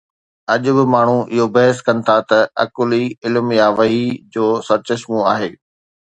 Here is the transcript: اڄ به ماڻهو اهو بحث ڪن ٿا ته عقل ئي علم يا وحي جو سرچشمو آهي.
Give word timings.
اڄ 0.53 0.63
به 0.75 0.83
ماڻهو 0.93 1.17
اهو 1.33 1.45
بحث 1.57 1.77
ڪن 1.87 1.97
ٿا 2.07 2.17
ته 2.29 2.39
عقل 2.63 2.89
ئي 2.97 3.03
علم 3.25 3.47
يا 3.59 3.67
وحي 3.77 4.03
جو 4.33 4.45
سرچشمو 4.67 5.19
آهي. 5.35 5.51